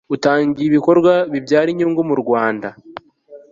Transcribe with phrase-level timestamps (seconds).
[0.15, 2.67] utangiye ibikorwa bibyara inyungu mu rwanda